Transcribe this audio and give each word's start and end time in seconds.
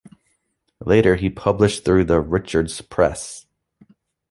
Later 0.83 1.15
he 1.15 1.29
published 1.29 1.85
through 1.85 2.05
the 2.05 2.19
Richards 2.21 2.81
Press. 2.81 3.45